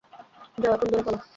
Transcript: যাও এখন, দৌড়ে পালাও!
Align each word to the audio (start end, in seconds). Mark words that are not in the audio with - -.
যাও 0.57 0.73
এখন, 0.75 0.87
দৌড়ে 0.89 1.03
পালাও! 1.05 1.21